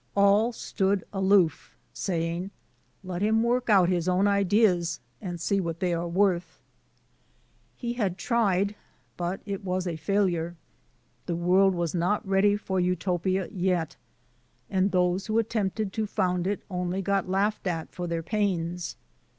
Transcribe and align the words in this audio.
AH 0.17 0.49
stood 0.49 1.03
aloof, 1.13 1.77
saying: 1.93 2.49
*' 2.77 3.03
Let 3.03 3.21
him 3.21 3.43
work 3.43 3.69
out 3.69 3.87
his 3.87 4.07
own 4.09 4.25
ideas, 4.27 4.99
and 5.21 5.39
see 5.39 5.61
what 5.61 5.79
they 5.79 5.93
are 5.93 6.07
worth." 6.07 6.59
He 7.75 7.93
had 7.93 8.17
tried, 8.17 8.73
but 9.15 9.41
it 9.45 9.63
was 9.63 9.85
a 9.85 9.95
failure. 9.97 10.55
The 11.27 11.35
world 11.35 11.75
was 11.75 11.93
not 11.93 12.27
ready 12.27 12.57
for 12.57 12.79
Utopia 12.79 13.47
yet, 13.51 13.95
and 14.71 14.89
those 14.89 15.27
who 15.27 15.37
at 15.37 15.51
tempted 15.51 15.93
to 15.93 16.07
foimd 16.07 16.47
it 16.47 16.63
only 16.67 17.03
got 17.03 17.29
laughed 17.29 17.67
at 17.67 17.91
for 17.91 18.07
their 18.07 18.23
pains. 18.23 18.95